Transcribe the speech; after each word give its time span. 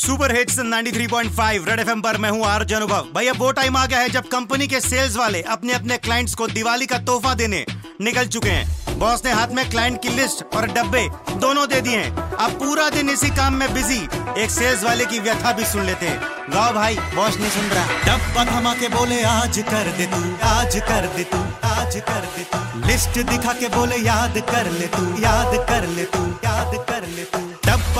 Super 0.00 0.32
hits 0.36 0.58
93.5 0.58 1.66
red 1.68 1.80
FM 1.80 2.00
पर 2.00 2.16
मैं 2.16 2.30
हूँ 2.30 2.44
आरज 2.44 2.72
अनुभव। 2.72 3.08
भैया 3.16 3.32
वो 3.32 3.50
टाइम 3.52 3.76
आ 3.76 3.86
गया 3.86 3.98
है 3.98 4.08
जब 4.08 4.28
कंपनी 4.28 4.66
के 4.66 4.80
सेल्स 4.80 5.16
वाले 5.16 5.42
अपने 5.42 5.72
अपने 5.72 5.96
क्लाइंट्स 5.96 6.34
को 6.34 6.46
दिवाली 6.46 6.86
का 6.86 6.98
तोहफा 6.98 7.34
देने 7.34 7.64
निकल 8.00 8.26
चुके 8.26 8.48
हैं। 8.48 8.98
बॉस 8.98 9.24
ने 9.24 9.32
हाथ 9.32 9.48
में 9.48 9.70
क्लाइंट 9.70 10.02
की 10.02 10.08
लिस्ट 10.08 10.56
और 10.56 10.66
डब्बे 10.66 11.08
दोनों 11.36 11.68
दे 11.68 11.80
दिए 11.80 11.96
हैं। 11.96 12.10
अब 12.36 12.50
पूरा 12.50 12.88
दिन 12.90 13.10
इसी 13.10 13.28
काम 13.28 13.54
में 13.54 13.74
बिज़ी 13.74 13.98
एक 14.42 14.50
सेल्स 14.50 14.84
वाले 14.84 15.06
की 15.06 15.18
व्यथा 15.18 15.52
भी 15.52 15.64
सुन 15.64 15.84
लेते 15.84 16.06
हैं। 16.06 16.20
गाओ 16.50 16.72
भाई 16.72 16.96
बॉस 17.14 17.36
नहीं 17.36 17.50
सुन 17.50 17.64
रहा। 17.64 17.86
डब्बा 18.06 18.44
थमा 18.44 18.74
के 18.74 18.88
बोले, 18.88 19.22
आज 19.22 19.58
कर 19.58 19.92
दे 19.98 20.06
तू, 20.06 20.22
आज 20.46 20.76
कर 20.76 21.12
दे 21.16 21.24
तू, 21.24 21.38
आज 21.68 21.96
कर 22.08 22.28
दे 22.36 22.44
तू। 22.44 22.86
लिस्ट 22.88 23.18
दिखा 23.30 23.52
के 23.52 23.68
बोले, 23.68 23.96
याद 23.96 24.38
कर 24.50 24.70
ले 24.70 24.86
तू, 24.86 25.06
याद 25.22 25.56
कर 25.68 25.86
ले 25.88 26.04
तू, 26.04 26.26
याद 26.44 26.74
कर 26.74 26.89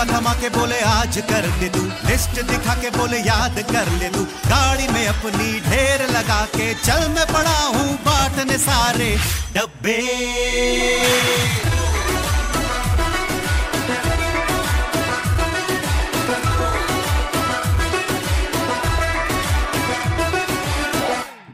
डब्बा 0.00 0.18
थमा 0.18 0.32
के 0.40 0.48
बोले, 0.48 0.80
आज 0.80 1.16
कर 1.28 1.46
दे 1.60 1.68
तू। 1.68 1.80
लिस्ट 2.08 2.40
दिखा 2.48 2.74
के 2.74 2.90
बोले, 2.90 3.18
याद 3.20 3.58
कर 3.70 3.88
ले 4.00 4.08
तू। 4.08 4.24
गाड़ी 4.48 4.86
में 4.88 5.06
अपनी 5.06 5.60
ढेर 5.60 6.02
लगा 6.10 6.40
के 6.56 6.72
चल 6.80 7.08
मैं 7.08 7.26
पड़ा 7.26 7.58
हूँ 7.66 7.96
बांटने 8.04 8.56
सारे 8.58 9.10
डब्बे। 9.56 10.00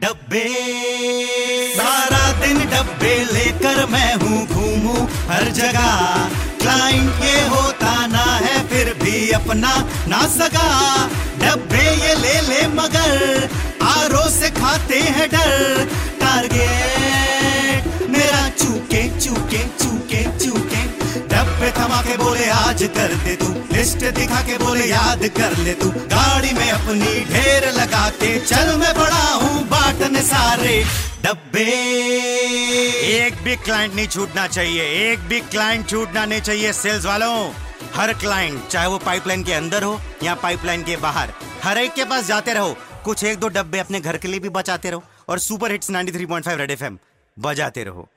डब्बे। 0.01 0.47
सारा 1.75 2.31
दिन 2.41 2.59
डब्बे 2.71 3.15
लेकर 3.33 3.85
मैं 3.87 4.13
हूँ 4.15 4.45
घूमू 4.47 5.07
हर 5.29 5.51
जगह। 5.51 5.91
क्लाइंट 6.61 7.23
ये 7.23 7.41
होता 7.47 7.86
अपना 9.47 9.73
ना 10.07 10.21
सगा। 10.27 10.67
डब्बे 11.39 11.83
ये 11.97 12.13
ले 12.15 12.39
ले 12.41 12.61
मगर, 12.67 13.49
आरो 13.81 14.23
से 14.29 14.49
खाते 14.49 14.99
हैं 15.07 15.27
डर। 15.29 15.85
टारगेट 16.19 18.09
मेरा 18.09 18.41
चूके 18.59 19.03
चूके 19.19 19.61
चूके 19.79 20.23
चूके। 20.39 20.81
डब्बे 21.31 21.69
थमा 21.71 22.01
के 22.01 22.17
बोले, 22.17 22.49
आज 22.49 22.83
कर 22.97 23.13
दे 23.23 23.35
तू। 23.35 23.47
लिस्ट 23.71 24.03
दिखा 24.15 24.41
के 24.41 24.57
बोले, 24.57 24.85
याद 24.85 25.23
कर 25.37 25.57
ले 25.57 25.73
तू। 25.73 25.89
गाड़ी 26.13 26.51
में 26.53 26.69
अपनी 26.71 27.13
ढेर 27.31 27.69
लगा 27.71 28.09
के 28.19 28.39
चल, 28.39 28.75
मैं 28.75 28.93
बड़ा 28.95 29.27
हूँ 29.33 29.63
बांटने 29.69 30.21
सारे 30.23 30.83
डब्बे। 31.23 31.69
एक 33.17 33.43
भी 33.43 33.55
क्लाइंट 33.55 33.95
नहीं 33.95 34.07
छूटना 34.07 34.47
चाहिए। 34.47 34.83
एक 35.11 35.19
भी 35.29 35.39
क्लाइंट 35.47 35.89
छूटना 35.89 36.25
नहीं 36.25 36.41
चाहिए 36.41 36.73
सेल्स 36.73 37.05
वालों। 37.05 37.66
हर 37.97 38.11
क्लाइंट, 38.13 38.67
चाहे 38.67 38.87
वो 38.87 38.97
पाइपलाइन 38.97 39.43
के 39.43 39.53
अंदर 39.53 39.83
हो 39.83 39.99
या 40.23 40.33
पाइपलाइन 40.35 40.83
के 40.83 40.97
बाहर, 40.97 41.31
हर 41.63 41.77
एक 41.77 41.93
के 41.93 42.03
पास 42.05 42.25
जाते 42.25 42.53
रहो। 42.53 42.75
कुछ 43.05 43.23
एक 43.23 43.39
दो 43.39 43.47
डब्बे 43.47 43.79
अपने 43.79 43.99
घर 44.01 44.17
के 44.17 44.27
लिए 44.27 44.39
भी 44.39 44.49
बचाते 44.49 44.89
रहो 44.89 45.03
और 45.29 45.39
सुपर 45.39 45.71
हिट्स 45.71 45.89
93.5 45.91 46.57
रेड 46.57 46.71
एफएम 46.71 46.99
बजाते 47.37 47.83
रहो। 47.83 48.07